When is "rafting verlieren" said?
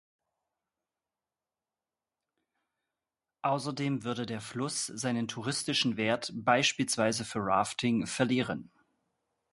7.45-8.71